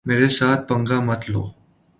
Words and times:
میرے 0.07 0.29
ساتھ 0.29 0.61
پنگا 0.67 0.99
مت 0.99 1.21
لو۔ 1.29 1.43